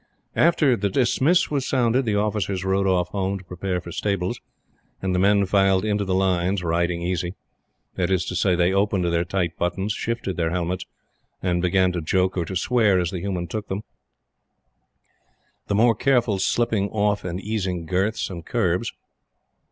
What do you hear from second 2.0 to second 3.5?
the officers rode off home to